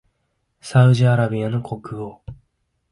[0.61, 2.23] サウジアラビアの国王